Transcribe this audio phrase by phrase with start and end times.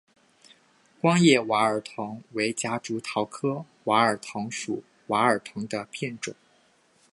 [0.99, 6.33] 光叶娃儿藤为夹竹桃科娃儿藤属娃儿藤的变种。